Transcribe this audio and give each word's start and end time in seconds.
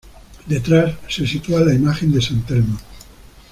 Detrás, 0.47 0.95
se 1.07 1.27
sitúa 1.27 1.59
la 1.59 1.75
imagen 1.75 2.11
de 2.11 2.23
San 2.23 2.41
Telmo. 2.41 2.79